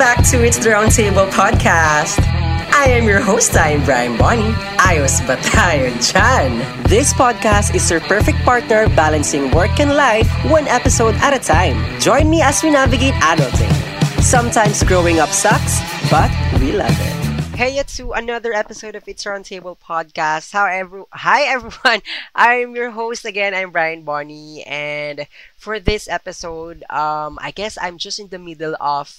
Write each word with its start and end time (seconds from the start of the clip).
back 0.00 0.24
to 0.24 0.42
It's 0.42 0.56
the 0.56 0.70
Roundtable 0.70 1.28
podcast. 1.28 2.24
I 2.72 2.88
am 2.88 3.04
your 3.04 3.20
host, 3.20 3.54
I 3.54 3.76
am 3.76 3.84
Brian 3.84 4.16
Bonnie. 4.16 4.56
Ayos 4.80 5.20
ba 5.28 5.36
dyan? 5.36 6.56
This 6.88 7.12
podcast 7.12 7.76
is 7.76 7.84
your 7.92 8.00
perfect 8.08 8.40
partner 8.40 8.88
balancing 8.96 9.52
work 9.52 9.76
and 9.76 9.92
life 9.92 10.24
one 10.48 10.64
episode 10.72 11.12
at 11.20 11.36
a 11.36 11.38
time. 11.38 11.76
Join 12.00 12.32
me 12.32 12.40
as 12.40 12.64
we 12.64 12.72
navigate 12.72 13.12
adulting. 13.20 13.68
Sometimes 14.24 14.80
growing 14.88 15.20
up 15.20 15.28
sucks, 15.28 15.84
but 16.08 16.32
we 16.64 16.72
love 16.72 16.96
it. 16.96 17.20
Hey, 17.60 17.76
to 17.76 18.16
another 18.16 18.56
episode 18.56 18.96
of 18.96 19.04
It's 19.04 19.28
Roundtable 19.28 19.76
podcast. 19.76 20.56
However, 20.56 21.04
hi 21.12 21.44
everyone. 21.44 22.00
I'm 22.34 22.72
your 22.72 22.88
host 22.88 23.28
again. 23.28 23.52
I'm 23.52 23.68
Brian 23.68 24.08
Bonnie, 24.08 24.64
and 24.64 25.28
for 25.60 25.76
this 25.76 26.08
episode, 26.08 26.88
um, 26.88 27.36
I 27.44 27.52
guess 27.52 27.76
I'm 27.76 28.00
just 28.00 28.16
in 28.16 28.32
the 28.32 28.40
middle 28.40 28.80
of 28.80 29.12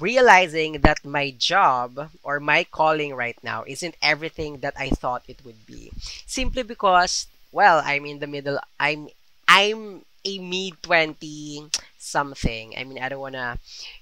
realizing 0.00 0.80
that 0.80 1.04
my 1.04 1.30
job 1.36 2.10
or 2.22 2.40
my 2.40 2.64
calling 2.64 3.14
right 3.14 3.38
now 3.42 3.64
isn't 3.66 3.96
everything 4.02 4.58
that 4.60 4.74
I 4.76 4.90
thought 4.90 5.22
it 5.28 5.44
would 5.44 5.66
be. 5.66 5.92
Simply 6.26 6.62
because, 6.62 7.26
well, 7.52 7.82
I'm 7.84 8.06
in 8.06 8.18
the 8.18 8.26
middle. 8.26 8.58
I'm 8.78 9.08
I'm 9.46 10.04
a 10.24 10.38
mid 10.38 10.82
20 10.82 11.70
something. 11.98 12.74
I 12.76 12.84
mean, 12.84 12.98
I 13.02 13.08
don't 13.08 13.20
want 13.20 13.34
to 13.34 13.58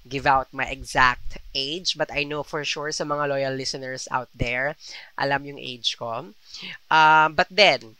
give 0.07 0.25
out 0.25 0.53
my 0.53 0.65
exact 0.65 1.37
age, 1.55 1.97
but 1.97 2.11
I 2.11 2.23
know 2.23 2.43
for 2.43 2.63
sure 2.63 2.91
sa 2.91 3.03
mga 3.03 3.29
loyal 3.29 3.53
listeners 3.55 4.07
out 4.11 4.29
there, 4.35 4.75
alam 5.17 5.45
yung 5.45 5.59
age 5.59 5.97
ko. 5.97 6.31
Um, 6.91 7.29
but 7.33 7.47
then, 7.49 7.95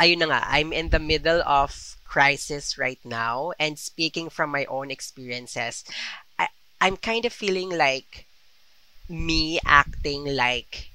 ayun 0.00 0.18
na 0.18 0.26
nga, 0.32 0.40
I'm 0.46 0.72
in 0.72 0.90
the 0.90 1.02
middle 1.02 1.42
of 1.44 1.96
crisis 2.10 2.78
right 2.78 2.98
now 3.04 3.52
and 3.58 3.78
speaking 3.78 4.28
from 4.30 4.50
my 4.50 4.64
own 4.66 4.90
experiences, 4.90 5.84
I'm 6.80 6.96
kind 6.96 7.24
of 7.24 7.32
feeling 7.32 7.70
like 7.70 8.26
me 9.08 9.60
acting 9.66 10.24
like, 10.26 10.90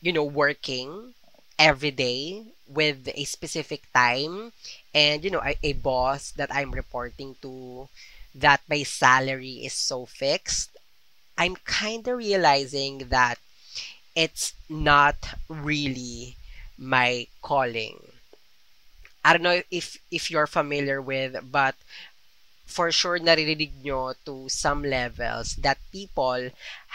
you 0.00 0.12
know, 0.12 0.24
working 0.24 1.14
every 1.58 1.90
day 1.90 2.42
with 2.66 3.08
a 3.14 3.24
specific 3.24 3.82
time 3.92 4.52
and, 4.94 5.24
you 5.24 5.30
know, 5.30 5.42
a, 5.44 5.54
a 5.62 5.72
boss 5.74 6.30
that 6.32 6.52
I'm 6.54 6.72
reporting 6.72 7.36
to 7.42 7.88
that 8.34 8.60
my 8.68 8.82
salary 8.82 9.64
is 9.66 9.72
so 9.72 10.06
fixed. 10.06 10.76
I'm 11.38 11.56
kind 11.56 12.06
of 12.08 12.18
realizing 12.18 13.08
that 13.10 13.38
it's 14.16 14.54
not 14.68 15.16
really 15.48 16.36
my 16.78 17.26
calling. 17.42 17.98
I 19.24 19.32
don't 19.32 19.42
know 19.42 19.62
if 19.70 19.98
if 20.10 20.30
you're 20.30 20.46
familiar 20.46 21.00
with, 21.02 21.36
but 21.52 21.74
for 22.68 22.92
sure 22.92 23.18
naririnig 23.18 23.72
nyo 23.82 24.12
to 24.28 24.34
some 24.48 24.84
levels 24.84 25.56
that 25.64 25.78
people 25.90 26.50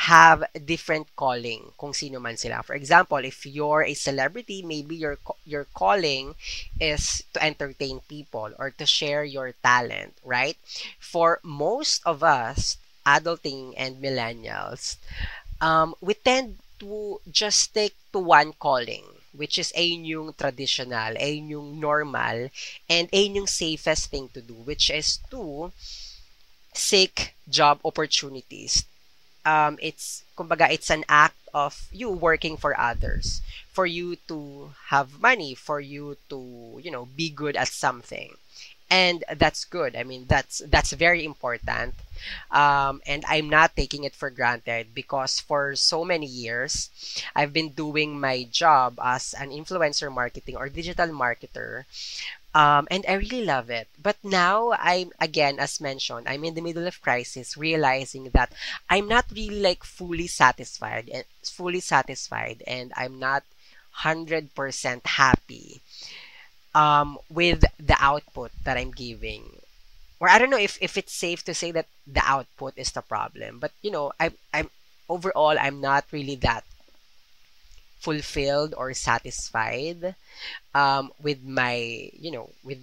have 0.08 0.46
different 0.66 1.08
calling 1.18 1.74
kung 1.82 1.94
sino 1.94 2.20
man 2.22 2.38
sila. 2.38 2.62
For 2.64 2.76
example, 2.78 3.18
if 3.26 3.46
you're 3.46 3.84
a 3.84 3.98
celebrity, 3.98 4.62
maybe 4.62 4.96
your 4.96 5.18
your 5.46 5.66
calling 5.74 6.36
is 6.80 7.24
to 7.34 7.40
entertain 7.44 8.06
people 8.08 8.54
or 8.62 8.70
to 8.80 8.86
share 8.86 9.24
your 9.26 9.54
talent, 9.66 10.14
right? 10.24 10.58
For 11.02 11.40
most 11.44 12.02
of 12.06 12.24
us, 12.24 12.78
adulting 13.06 13.74
and 13.76 13.98
millennials, 14.00 14.98
um, 15.62 15.96
we 16.02 16.14
tend 16.14 16.60
to 16.80 17.20
just 17.32 17.60
stick 17.72 17.94
to 18.14 18.20
one 18.20 18.54
calling 18.54 19.04
which 19.36 19.58
is 19.58 19.74
ayun 19.76 20.06
yung 20.06 20.34
traditional, 20.34 21.14
ayun 21.18 21.50
yung 21.50 21.80
normal, 21.80 22.50
and 22.90 23.12
ayun 23.12 23.44
yung 23.44 23.50
safest 23.50 24.10
thing 24.10 24.30
to 24.34 24.42
do, 24.42 24.54
which 24.54 24.90
is 24.90 25.20
to 25.30 25.72
seek 26.74 27.36
job 27.50 27.80
opportunities. 27.84 28.86
Um, 29.46 29.78
it's, 29.82 30.24
kumbaga, 30.38 30.72
it's 30.72 30.90
an 30.90 31.04
act 31.10 31.36
of 31.54 31.90
you 31.92 32.10
working 32.10 32.58
for 32.58 32.80
others, 32.80 33.42
for 33.70 33.86
you 33.86 34.16
to 34.28 34.72
have 34.88 35.22
money, 35.22 35.54
for 35.54 35.80
you 35.80 36.18
to, 36.30 36.80
you 36.82 36.90
know, 36.90 37.06
be 37.06 37.30
good 37.30 37.56
at 37.56 37.68
something. 37.68 38.34
And 38.94 39.24
that's 39.42 39.66
good. 39.66 39.96
I 39.96 40.04
mean, 40.04 40.26
that's 40.28 40.62
that's 40.70 40.94
very 40.94 41.26
important. 41.26 41.96
Um, 42.52 43.02
and 43.08 43.26
I'm 43.28 43.50
not 43.50 43.76
taking 43.76 44.04
it 44.06 44.14
for 44.16 44.30
granted 44.30 44.94
because 44.94 45.40
for 45.42 45.76
so 45.76 46.06
many 46.06 46.28
years, 46.28 46.90
I've 47.36 47.52
been 47.54 47.72
doing 47.74 48.20
my 48.20 48.46
job 48.52 49.00
as 49.02 49.34
an 49.34 49.50
influencer 49.50 50.14
marketing 50.14 50.56
or 50.56 50.70
digital 50.70 51.08
marketer. 51.10 51.86
Um, 52.54 52.88
and 52.92 53.04
I 53.10 53.14
really 53.16 53.44
love 53.46 53.70
it. 53.72 53.88
But 54.02 54.18
now 54.24 54.74
I'm 54.78 55.12
again, 55.20 55.60
as 55.60 55.82
mentioned, 55.82 56.28
I'm 56.30 56.44
in 56.46 56.54
the 56.54 56.62
middle 56.68 56.86
of 56.88 57.02
crisis, 57.02 57.58
realizing 57.58 58.30
that 58.38 58.54
I'm 58.90 59.08
not 59.08 59.26
really 59.34 59.60
like 59.60 59.84
fully 59.84 60.28
satisfied 60.28 61.10
and 61.10 61.26
fully 61.44 61.82
satisfied, 61.82 62.62
and 62.68 62.94
I'm 62.96 63.18
not 63.20 63.44
hundred 64.06 64.54
percent 64.56 65.06
happy 65.06 65.82
um, 66.76 67.18
with 67.30 67.64
the 67.80 67.98
output 68.00 68.52
that 68.64 68.78
I'm 68.78 68.92
giving 68.92 69.44
or 70.20 70.30
I 70.30 70.40
don't 70.40 70.50
know 70.50 70.58
if, 70.58 70.78
if 70.82 70.98
it's 70.98 71.14
safe 71.14 71.44
to 71.46 71.54
say 71.54 71.72
that 71.72 71.88
the 72.08 72.24
output 72.26 72.74
is 72.78 72.92
the 72.92 73.02
problem. 73.02 73.60
But 73.60 73.72
you 73.82 73.92
know, 73.92 74.12
I 74.20 74.32
I'm 74.54 74.70
overall 75.10 75.58
I'm 75.60 75.82
not 75.82 76.06
really 76.12 76.36
that 76.38 76.64
fulfilled 78.00 78.74
or 78.78 78.94
satisfied 78.94 80.16
um, 80.76 81.12
with 81.22 81.44
my 81.44 82.10
you 82.14 82.32
know 82.32 82.50
with 82.64 82.80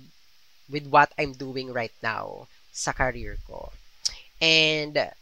with 0.71 0.87
what 0.89 1.13
I'm 1.19 1.33
doing 1.33 1.73
right 1.73 1.95
now 2.03 2.49
sa 2.73 2.93
career 2.93 3.39
ko. 3.47 3.73
And 4.41 5.13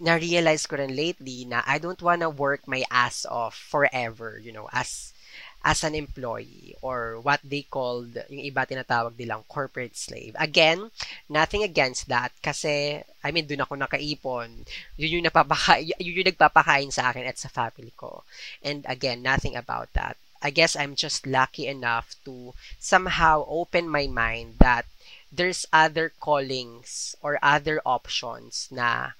na-realize 0.00 0.64
ko 0.66 0.76
rin 0.80 0.96
lately 0.96 1.44
na 1.44 1.62
I 1.66 1.78
don't 1.78 2.00
wanna 2.00 2.30
work 2.30 2.66
my 2.66 2.82
ass 2.90 3.26
off 3.26 3.54
forever, 3.54 4.40
you 4.42 4.52
know, 4.52 4.68
as 4.72 5.12
as 5.60 5.84
an 5.84 5.94
employee 5.94 6.74
or 6.80 7.20
what 7.20 7.40
they 7.44 7.62
called, 7.62 8.16
yung 8.32 8.40
iba 8.40 8.64
tinatawag 8.64 9.12
nilang 9.20 9.44
corporate 9.48 9.96
slave. 9.96 10.32
Again, 10.40 10.90
nothing 11.28 11.62
against 11.62 12.08
that 12.08 12.32
kasi, 12.40 13.04
I 13.22 13.28
mean, 13.30 13.44
doon 13.44 13.68
ako 13.68 13.76
nakaipon. 13.76 14.64
Yun 14.96 15.20
yung, 15.20 15.26
napapaka, 15.28 15.84
yun 15.84 16.16
yung 16.16 16.30
nagpapakain 16.32 16.88
sa 16.88 17.12
akin 17.12 17.28
at 17.28 17.36
sa 17.36 17.52
family 17.52 17.92
ko. 17.92 18.24
And 18.64 18.88
again, 18.88 19.20
nothing 19.20 19.54
about 19.54 19.92
that. 19.92 20.16
I 20.40 20.48
guess 20.48 20.72
I'm 20.72 20.96
just 20.96 21.26
lucky 21.28 21.68
enough 21.68 22.16
to 22.24 22.56
somehow 22.80 23.44
open 23.44 23.84
my 23.92 24.08
mind 24.08 24.56
that 24.64 24.88
there's 25.30 25.68
other 25.72 26.10
callings 26.18 27.14
or 27.20 27.38
other 27.44 27.84
options 27.84 28.68
na 28.72 29.12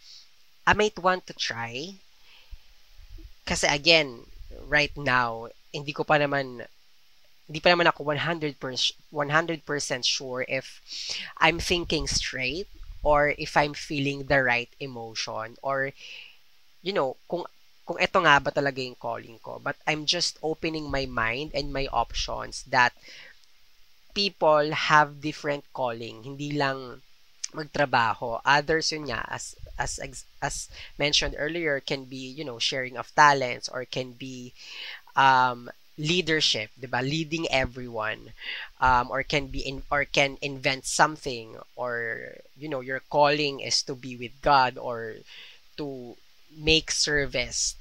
I 0.66 0.72
might 0.72 0.98
want 0.98 1.28
to 1.28 1.34
try. 1.36 2.00
Kasi 3.44 3.68
again, 3.68 4.24
right 4.64 4.96
now, 4.96 5.52
hindi 5.72 5.92
ko 5.92 6.02
pa 6.04 6.18
naman 6.18 6.62
hindi 7.50 7.60
pa 7.62 7.74
naman 7.74 7.90
ako 7.90 8.06
100% 8.06 8.54
100% 9.10 10.04
sure 10.06 10.46
if 10.46 10.78
I'm 11.38 11.58
thinking 11.58 12.06
straight 12.06 12.70
or 13.02 13.34
if 13.38 13.56
I'm 13.56 13.74
feeling 13.74 14.26
the 14.30 14.42
right 14.44 14.70
emotion 14.78 15.58
or 15.62 15.90
you 16.82 16.92
know 16.94 17.16
kung 17.26 17.44
kung 17.90 17.98
ito 17.98 18.22
nga 18.22 18.38
ba 18.38 18.54
talaga 18.54 18.78
yung 18.78 18.94
calling 18.94 19.42
ko. 19.42 19.58
But 19.58 19.74
I'm 19.82 20.06
just 20.06 20.38
opening 20.46 20.86
my 20.86 21.10
mind 21.10 21.50
and 21.58 21.74
my 21.74 21.90
options 21.90 22.62
that 22.70 22.94
people 24.14 24.70
have 24.70 25.20
different 25.20 25.64
calling. 25.74 26.22
Hindi 26.22 26.54
lang 26.54 27.02
magtrabaho. 27.50 28.38
Others 28.46 28.94
yun 28.94 29.10
nga 29.10 29.26
as 29.26 29.58
as 29.74 29.98
as 30.38 30.70
mentioned 31.02 31.34
earlier 31.34 31.82
can 31.82 32.06
be 32.06 32.30
you 32.30 32.46
know 32.46 32.62
sharing 32.62 32.94
of 32.94 33.10
talents 33.18 33.66
or 33.66 33.82
can 33.82 34.14
be 34.14 34.54
um, 35.16 35.70
leadership, 35.98 36.70
'di 36.78 36.88
ba? 36.88 37.04
Leading 37.04 37.44
everyone 37.52 38.32
um, 38.80 39.10
or 39.10 39.22
can 39.22 39.46
be 39.48 39.60
in 39.60 39.82
or 39.90 40.04
can 40.04 40.38
invent 40.40 40.86
something 40.86 41.60
or 41.76 42.36
you 42.56 42.68
know, 42.68 42.80
your 42.80 43.00
calling 43.00 43.60
is 43.60 43.82
to 43.84 43.94
be 43.94 44.16
with 44.16 44.32
God 44.40 44.78
or 44.78 45.20
to 45.76 46.16
make 46.56 46.90
service 46.90 47.76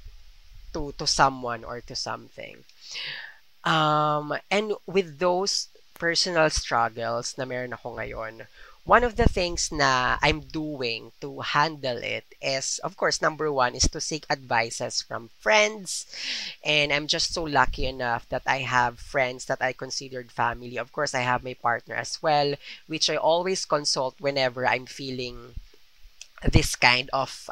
to 0.74 0.94
to 0.98 1.08
someone 1.08 1.64
or 1.64 1.82
to 1.82 1.96
something. 1.96 2.64
Um, 3.64 4.36
and 4.50 4.74
with 4.88 5.20
those 5.20 5.68
personal 6.00 6.50
struggles 6.50 7.36
na 7.38 7.44
meron 7.44 7.76
ako 7.76 8.00
ngayon, 8.00 8.48
one 8.90 9.04
of 9.04 9.18
the 9.22 9.30
things 9.30 9.70
na 9.72 10.18
I'm 10.20 10.42
doing 10.50 11.12
to 11.22 11.46
handle 11.46 12.02
it 12.02 12.26
is, 12.42 12.82
of 12.82 12.98
course, 12.98 13.22
number 13.22 13.54
one 13.54 13.76
is 13.76 13.86
to 13.94 14.02
seek 14.02 14.26
advices 14.32 15.00
from 15.00 15.30
friends. 15.38 16.10
And 16.66 16.92
I'm 16.92 17.06
just 17.06 17.32
so 17.32 17.44
lucky 17.44 17.86
enough 17.86 18.28
that 18.30 18.42
I 18.48 18.66
have 18.66 18.98
friends 18.98 19.46
that 19.46 19.62
I 19.62 19.74
considered 19.74 20.32
family. 20.32 20.78
Of 20.78 20.92
course, 20.92 21.14
I 21.14 21.22
have 21.22 21.44
my 21.44 21.54
partner 21.54 21.94
as 21.94 22.18
well, 22.24 22.56
which 22.88 23.12
I 23.12 23.16
always 23.16 23.64
consult 23.64 24.16
whenever 24.18 24.66
I'm 24.66 24.88
feeling 24.88 25.54
this 26.42 26.74
kind 26.76 27.12
of 27.14 27.48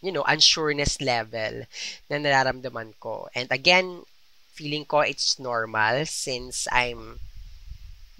you 0.00 0.10
know, 0.10 0.24
unsureness 0.24 1.04
level 1.04 1.68
na 2.08 2.16
nararamdaman 2.16 2.96
ko. 2.98 3.28
And 3.36 3.52
again, 3.52 4.08
feeling 4.56 4.86
ko 4.88 5.00
it's 5.04 5.38
normal 5.38 6.06
since 6.06 6.66
I'm 6.72 7.20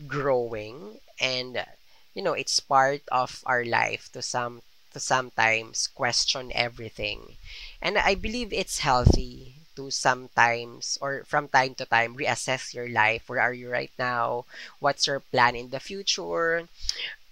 growing 0.07 1.01
and 1.19 1.65
you 2.15 2.23
know, 2.23 2.33
it's 2.35 2.61
part 2.61 3.03
of 3.11 3.43
our 3.47 3.65
life 3.65 4.11
to 4.13 4.23
some 4.23 4.63
to 4.93 5.01
sometimes 5.01 5.87
question 5.89 6.53
everything. 6.55 7.37
And 7.81 7.97
I 7.99 8.15
believe 8.15 8.53
it's 8.53 8.81
healthy 8.81 9.55
to 9.77 9.91
sometimes 9.91 10.99
or 11.01 11.25
from 11.25 11.49
time 11.49 11.75
to 11.77 11.87
time 11.87 12.17
reassess 12.17 12.75
your 12.75 12.89
life. 12.89 13.29
Where 13.29 13.41
are 13.41 13.55
you 13.55 13.71
right 13.71 13.91
now? 13.99 14.45
What's 14.81 15.07
your 15.07 15.21
plan 15.21 15.57
in 15.57 15.71
the 15.71 15.81
future? 15.81 16.69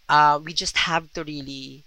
Uh, 0.08 0.40
we 0.42 0.52
just 0.52 0.76
have 0.88 1.12
to 1.14 1.24
really, 1.24 1.84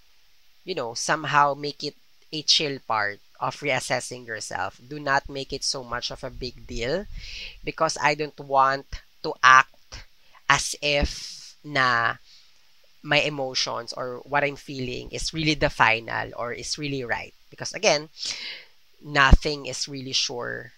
you 0.66 0.76
know, 0.76 0.94
somehow 0.94 1.54
make 1.54 1.84
it 1.84 1.96
a 2.34 2.42
chill 2.44 2.80
part 2.88 3.20
of 3.40 3.60
reassessing 3.62 4.26
yourself. 4.28 4.80
Do 4.88 5.00
not 5.00 5.30
make 5.30 5.54
it 5.54 5.64
so 5.64 5.84
much 5.84 6.12
of 6.12 6.24
a 6.24 6.30
big 6.32 6.68
deal 6.68 7.06
because 7.64 7.98
I 8.02 8.16
don't 8.16 8.40
want 8.40 8.88
to 9.24 9.34
act 9.44 10.06
as 10.50 10.76
if 10.82 11.56
na 11.64 12.16
my 13.04 13.20
emotions 13.22 13.94
or 13.94 14.20
what 14.26 14.44
I'm 14.44 14.56
feeling 14.56 15.12
is 15.12 15.34
really 15.34 15.56
the 15.56 15.70
final 15.70 16.32
or 16.38 16.54
is 16.54 16.78
really 16.78 17.04
right. 17.04 17.34
Because 17.50 17.74
again, 17.74 18.10
nothing 19.04 19.66
is 19.66 19.88
really 19.88 20.14
sure 20.14 20.72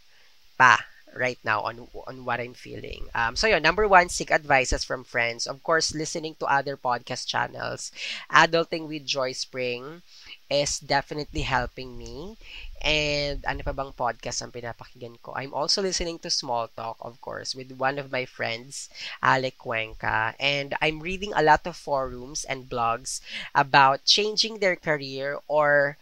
pa 0.58 0.80
right 1.16 1.40
now 1.44 1.62
on 1.62 1.88
on 2.08 2.26
what 2.26 2.40
I'm 2.42 2.54
feeling. 2.54 3.08
Um, 3.16 3.36
so 3.36 3.48
yeah, 3.48 3.60
number 3.60 3.88
one, 3.88 4.10
seek 4.10 4.32
advices 4.32 4.84
from 4.84 5.04
friends. 5.04 5.48
Of 5.48 5.64
course, 5.64 5.96
listening 5.96 6.36
to 6.40 6.46
other 6.48 6.78
podcast 6.78 7.28
channels. 7.28 7.92
Adulting 8.32 8.88
with 8.88 9.06
Joy 9.06 9.32
Spring 9.34 10.02
is 10.50 10.80
definitely 10.80 11.42
helping 11.42 11.98
me. 11.98 12.38
And 12.82 13.42
ano 13.50 13.62
pa 13.66 13.74
bang 13.74 13.94
podcast 13.98 14.42
ang 14.46 14.54
pinapakinggan 14.54 15.18
ko? 15.24 15.34
I'm 15.34 15.54
also 15.54 15.82
listening 15.82 16.20
to 16.22 16.30
Small 16.30 16.70
Talk, 16.70 16.98
of 17.02 17.18
course, 17.22 17.56
with 17.56 17.72
one 17.74 17.98
of 17.98 18.12
my 18.14 18.26
friends, 18.26 18.90
Alec 19.24 19.58
Cuenca. 19.58 20.36
And 20.40 20.76
I'm 20.82 21.02
reading 21.02 21.34
a 21.34 21.42
lot 21.42 21.66
of 21.66 21.76
forums 21.76 22.46
and 22.46 22.70
blogs 22.70 23.22
about 23.56 24.06
changing 24.06 24.60
their 24.60 24.76
career 24.78 25.40
or 25.48 25.98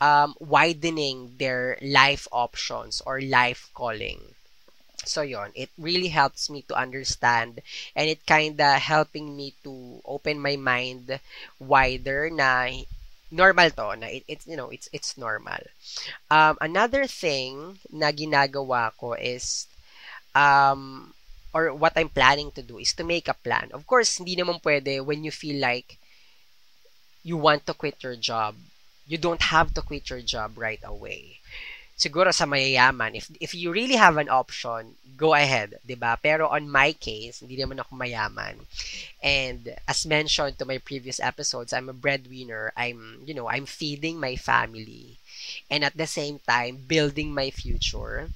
um, 0.00 0.34
widening 0.40 1.36
their 1.38 1.78
life 1.82 2.28
options 2.32 3.02
or 3.06 3.20
life 3.20 3.70
calling. 3.74 4.34
So 5.04 5.22
yon, 5.22 5.50
it 5.54 5.70
really 5.78 6.08
helps 6.08 6.50
me 6.50 6.62
to 6.68 6.74
understand 6.74 7.60
and 7.96 8.08
it 8.08 8.26
kinda 8.26 8.78
helping 8.78 9.36
me 9.36 9.54
to 9.64 10.00
open 10.04 10.38
my 10.40 10.56
mind 10.56 11.18
wider 11.58 12.30
na 12.30 12.68
normal 13.32 13.70
to 13.72 13.96
na 13.96 14.06
it, 14.06 14.24
it's 14.28 14.46
you 14.46 14.56
know 14.56 14.68
it's 14.68 14.88
it's 14.92 15.16
normal. 15.16 15.58
Um, 16.30 16.60
another 16.60 17.06
thing 17.08 17.80
na 17.90 18.12
ginagawa 18.12 18.92
ko 19.00 19.14
is 19.16 19.66
um 20.36 21.12
or 21.52 21.74
what 21.74 21.96
I'm 21.96 22.08
planning 22.08 22.52
to 22.52 22.62
do 22.62 22.78
is 22.78 22.92
to 22.94 23.04
make 23.04 23.28
a 23.28 23.36
plan. 23.36 23.72
Of 23.72 23.86
course, 23.88 24.16
hindi 24.20 24.36
naman 24.36 24.60
pwede 24.62 25.04
when 25.04 25.24
you 25.24 25.32
feel 25.32 25.60
like 25.60 25.98
you 27.24 27.36
want 27.36 27.66
to 27.66 27.74
quit 27.74 28.02
your 28.04 28.16
job. 28.16 28.56
You 29.06 29.18
don't 29.18 29.42
have 29.52 29.74
to 29.74 29.82
quit 29.82 30.08
your 30.08 30.22
job 30.22 30.56
right 30.56 30.80
away 30.84 31.42
siguro 32.02 32.34
sa 32.34 32.50
mayayaman, 32.50 33.14
if, 33.14 33.30
if 33.38 33.54
you 33.54 33.70
really 33.70 33.94
have 33.94 34.16
an 34.16 34.28
option, 34.28 34.98
go 35.22 35.30
ahead, 35.44 35.70
'di 35.86 35.96
ba? 36.04 36.12
Pero 36.26 36.50
on 36.56 36.64
my 36.78 36.90
case, 37.08 37.36
hindi 37.42 37.56
naman 37.60 37.78
ako 37.82 37.92
mayaman. 37.94 38.56
And 39.22 39.62
as 39.86 40.02
mentioned 40.16 40.58
to 40.58 40.66
my 40.66 40.78
previous 40.82 41.18
episodes, 41.22 41.70
I'm 41.72 41.88
a 41.88 41.96
breadwinner. 42.04 42.64
I'm, 42.76 43.22
you 43.28 43.34
know, 43.34 43.46
I'm 43.48 43.66
feeding 43.66 44.16
my 44.18 44.34
family 44.36 45.18
and 45.70 45.82
at 45.84 45.96
the 45.96 46.06
same 46.06 46.38
time 46.46 46.74
building 46.86 47.30
my 47.34 47.50
future. 47.50 48.30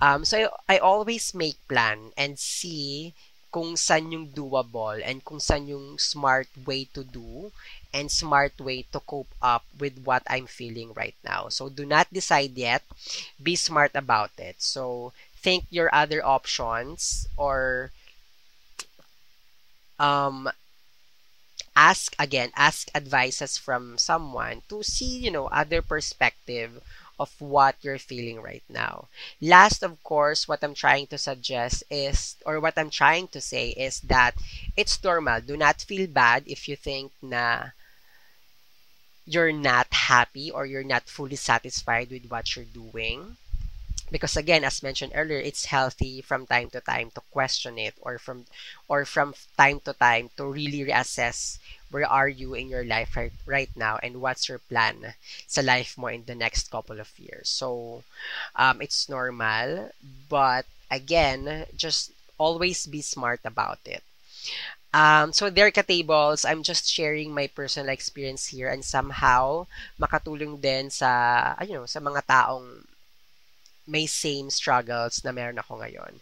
Um, 0.00 0.24
so 0.24 0.50
I, 0.68 0.76
I 0.76 0.78
always 0.78 1.34
make 1.34 1.56
plan 1.68 2.12
and 2.16 2.38
see 2.38 3.14
kung 3.54 3.76
saan 3.76 4.12
yung 4.12 4.28
doable 4.36 5.00
and 5.00 5.24
kung 5.24 5.40
saan 5.40 5.64
yung 5.70 5.96
smart 5.96 6.48
way 6.68 6.84
to 6.92 7.02
do 7.04 7.50
and 7.94 8.12
smart 8.12 8.52
way 8.60 8.84
to 8.92 9.00
cope 9.00 9.32
up 9.40 9.64
with 9.80 9.96
what 10.04 10.22
I'm 10.28 10.44
feeling 10.46 10.92
right 10.92 11.16
now. 11.24 11.48
So 11.48 11.68
do 11.72 11.86
not 11.86 12.12
decide 12.12 12.52
yet. 12.58 12.84
Be 13.42 13.56
smart 13.56 13.92
about 13.94 14.32
it. 14.36 14.56
So 14.60 15.12
think 15.46 15.64
your 15.70 15.88
other 15.94 16.24
options 16.26 17.26
or 17.38 17.92
um 19.98 20.48
ask 21.76 22.14
again 22.18 22.50
ask 22.56 22.88
advices 22.94 23.56
from 23.56 23.96
someone 23.98 24.62
to 24.68 24.82
see 24.82 25.18
you 25.18 25.30
know 25.30 25.46
other 25.48 25.80
perspective 25.80 26.82
of 27.18 27.30
what 27.40 27.76
you're 27.80 27.98
feeling 27.98 28.42
right 28.42 28.62
now. 28.68 29.08
Last, 29.40 29.82
of 29.82 30.02
course, 30.04 30.46
what 30.46 30.62
I'm 30.62 30.74
trying 30.74 31.06
to 31.06 31.16
suggest 31.18 31.82
is, 31.90 32.36
or 32.44 32.60
what 32.60 32.76
I'm 32.76 32.90
trying 32.90 33.28
to 33.28 33.40
say 33.40 33.70
is 33.70 34.00
that 34.00 34.34
it's 34.76 35.02
normal. 35.02 35.40
Do 35.40 35.56
not 35.56 35.80
feel 35.80 36.08
bad 36.08 36.42
if 36.46 36.68
you 36.68 36.76
think 36.76 37.12
na 37.22 37.70
you're 39.26 39.52
not 39.52 39.86
happy 39.92 40.50
or 40.50 40.66
you're 40.66 40.84
not 40.84 41.08
fully 41.08 41.36
satisfied 41.36 42.10
with 42.10 42.26
what 42.26 42.54
you're 42.56 42.64
doing 42.64 43.36
because 44.10 44.36
again 44.36 44.64
as 44.64 44.82
mentioned 44.82 45.12
earlier 45.14 45.38
it's 45.38 45.66
healthy 45.66 46.20
from 46.22 46.46
time 46.46 46.70
to 46.70 46.80
time 46.80 47.10
to 47.14 47.20
question 47.30 47.78
it 47.78 47.94
or 48.00 48.18
from 48.18 48.44
or 48.88 49.04
from 49.04 49.34
time 49.56 49.80
to 49.80 49.92
time 49.94 50.30
to 50.36 50.46
really 50.46 50.84
reassess 50.84 51.58
where 51.90 52.06
are 52.06 52.28
you 52.28 52.54
in 52.54 52.68
your 52.68 52.84
life 52.84 53.16
right, 53.16 53.32
right 53.46 53.70
now 53.76 53.98
and 54.02 54.20
what's 54.20 54.48
your 54.48 54.58
plan 54.58 55.14
sa 55.46 55.60
life 55.60 55.96
mo 55.98 56.08
in 56.08 56.24
the 56.26 56.34
next 56.34 56.70
couple 56.70 56.98
of 57.00 57.10
years. 57.18 57.48
So 57.48 58.02
um, 58.56 58.82
it's 58.82 59.08
normal 59.08 59.90
but 60.28 60.66
again 60.90 61.66
just 61.76 62.12
always 62.38 62.86
be 62.86 63.02
smart 63.02 63.40
about 63.44 63.78
it. 63.86 64.02
Um, 64.94 65.32
so 65.32 65.50
there 65.50 65.68
ka 65.70 65.82
tables, 65.84 66.44
I'm 66.48 66.62
just 66.64 66.88
sharing 66.88 67.34
my 67.34 67.48
personal 67.52 67.92
experience 67.92 68.48
here 68.48 68.68
and 68.72 68.80
somehow 68.84 69.66
makatulong 70.00 70.60
din 70.62 70.88
sa, 70.88 71.52
you 71.60 71.76
know, 71.76 71.84
sa 71.84 72.00
mga 72.00 72.24
taong 72.24 72.85
may 73.86 74.06
same 74.06 74.50
struggles 74.50 75.22
na 75.24 75.30
meron 75.32 75.58
ako 75.58 75.78
ngayon. 75.80 76.18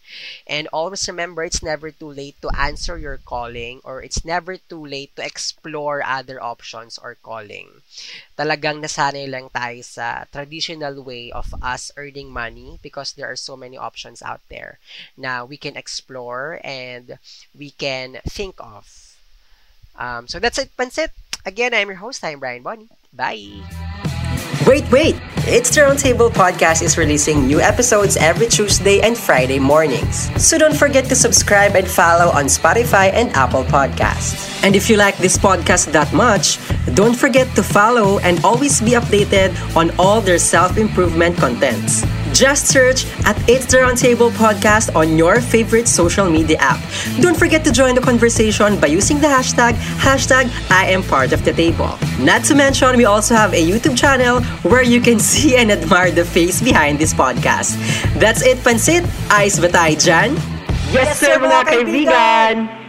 And 0.46 0.68
always 0.68 1.08
remember, 1.08 1.42
it's 1.44 1.62
never 1.62 1.90
too 1.90 2.12
late 2.12 2.36
to 2.42 2.52
answer 2.52 2.98
your 2.98 3.18
calling 3.18 3.80
or 3.84 4.02
it's 4.02 4.24
never 4.24 4.56
too 4.56 4.84
late 4.84 5.16
to 5.16 5.24
explore 5.24 6.04
other 6.04 6.42
options 6.42 6.98
or 6.98 7.16
calling. 7.22 7.82
Talagang 8.36 8.84
nasanay 8.84 9.28
lang 9.30 9.48
tayo 9.50 9.80
sa 9.84 10.24
traditional 10.30 11.02
way 11.02 11.32
of 11.32 11.54
us 11.62 11.90
earning 11.96 12.28
money 12.30 12.78
because 12.82 13.12
there 13.12 13.30
are 13.30 13.38
so 13.38 13.56
many 13.56 13.76
options 13.76 14.22
out 14.22 14.42
there 14.48 14.78
na 15.16 15.44
we 15.44 15.56
can 15.56 15.76
explore 15.76 16.60
and 16.62 17.18
we 17.56 17.70
can 17.70 18.20
think 18.28 18.56
of. 18.60 19.16
Um, 19.96 20.26
so 20.28 20.38
that's 20.38 20.58
it, 20.58 20.76
Pansit. 20.76 21.10
Again, 21.46 21.74
I'm 21.74 21.88
your 21.88 22.02
host. 22.02 22.24
I'm 22.24 22.40
Brian 22.40 22.62
Bonnie. 22.62 22.88
Bye! 23.12 23.93
Wait, 24.66 24.90
wait! 24.90 25.14
It's 25.46 25.68
the 25.68 25.82
Roundtable 25.82 26.30
Podcast 26.30 26.80
is 26.80 26.96
releasing 26.96 27.46
new 27.46 27.60
episodes 27.60 28.16
every 28.16 28.46
Tuesday 28.46 29.02
and 29.02 29.14
Friday 29.14 29.58
mornings. 29.58 30.32
So 30.42 30.56
don't 30.56 30.74
forget 30.74 31.04
to 31.10 31.14
subscribe 31.14 31.76
and 31.76 31.86
follow 31.86 32.32
on 32.32 32.46
Spotify 32.46 33.12
and 33.12 33.28
Apple 33.36 33.64
Podcasts. 33.64 34.64
And 34.64 34.74
if 34.74 34.88
you 34.88 34.96
like 34.96 35.18
this 35.18 35.36
podcast 35.36 35.92
that 35.92 36.10
much, 36.14 36.58
don't 36.94 37.14
forget 37.14 37.54
to 37.56 37.62
follow 37.62 38.20
and 38.20 38.42
always 38.42 38.80
be 38.80 38.92
updated 38.92 39.52
on 39.76 39.92
all 39.98 40.22
their 40.22 40.38
self-improvement 40.38 41.36
contents. 41.36 42.06
Just 42.32 42.66
search 42.66 43.06
at 43.26 43.36
It's 43.48 43.66
the 43.66 43.76
Roundtable 43.78 44.30
Podcast 44.32 44.96
on 44.96 45.16
your 45.16 45.40
favorite 45.40 45.86
social 45.86 46.28
media 46.28 46.56
app. 46.58 46.80
Don't 47.20 47.36
forget 47.36 47.64
to 47.64 47.70
join 47.70 47.94
the 47.94 48.00
conversation 48.00 48.80
by 48.80 48.88
using 48.88 49.20
the 49.20 49.28
hashtag, 49.28 49.74
hashtag 50.02 50.50
I 50.68 50.86
am 50.86 51.04
part 51.04 51.32
of 51.32 51.44
the 51.44 51.52
table. 51.52 51.96
Not 52.18 52.42
to 52.44 52.56
mention, 52.56 52.96
we 52.96 53.04
also 53.04 53.36
have 53.36 53.52
a 53.52 53.62
YouTube 53.62 53.96
channel 53.96 54.42
where 54.62 54.82
you 54.82 55.00
can 55.00 55.18
see 55.18 55.56
and 55.56 55.70
admire 55.70 56.10
the 56.10 56.24
face 56.24 56.60
behind 56.62 56.98
this 56.98 57.12
podcast. 57.12 57.74
That's 58.20 58.42
it, 58.42 58.58
Pansit. 58.58 59.02
Ice 59.30 59.58
Batay 59.58 59.98
Jan. 59.98 60.36
Yes, 60.92 61.18
sir, 61.18 61.40
mga 61.42 61.60
kaibigan! 61.66 62.83